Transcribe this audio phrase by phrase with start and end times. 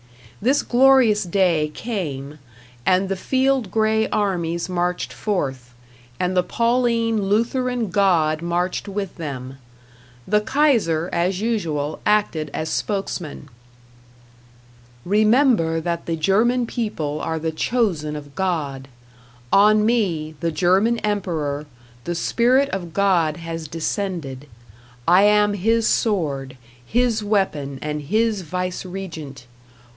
[0.41, 2.39] This glorious day came,
[2.87, 5.75] and the field gray armies marched forth,
[6.19, 9.59] and the Pauline Lutheran God marched with them.
[10.27, 13.49] The Kaiser, as usual, acted as spokesman:
[15.05, 18.87] Remember that the German people are the chosen of God.
[19.53, 21.67] On me, the German emperor,
[22.05, 24.47] the spirit of God has descended.
[25.07, 29.45] I am His sword, His weapon and His viceregent.